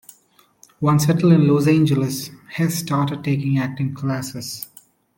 [0.79, 4.65] Once settled in Los Angeles, Hess started taking acting classes.